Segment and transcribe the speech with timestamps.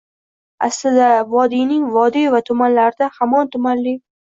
[0.67, 3.97] Aslida, vodiyning vodiy va tumanlarida hamon tumanli